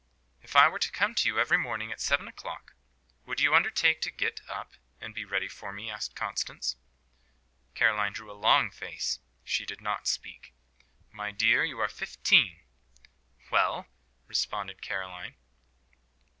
"If 0.41 0.55
I 0.55 0.67
were 0.67 0.79
to 0.79 0.91
come 0.91 1.13
to 1.13 1.29
you 1.29 1.39
every 1.39 1.59
morning 1.59 1.91
at 1.91 2.01
seven 2.01 2.27
o'clock, 2.27 2.73
would 3.27 3.39
you 3.39 3.53
undertake 3.53 4.01
to 4.01 4.09
get 4.09 4.41
up 4.49 4.71
and 4.99 5.13
be 5.13 5.25
ready 5.25 5.47
for 5.47 5.71
me?" 5.71 5.91
asked 5.91 6.15
Constance. 6.15 6.75
Caroline 7.75 8.11
drew 8.13 8.31
a 8.31 8.33
long 8.33 8.71
face. 8.71 9.19
She 9.43 9.63
did 9.63 9.79
not 9.79 10.07
speak. 10.07 10.55
"My 11.11 11.29
dear, 11.29 11.63
you 11.63 11.79
are 11.81 11.87
fifteen." 11.87 12.61
"Well?" 13.51 13.89
responded 14.27 14.81
Caroline. 14.81 15.35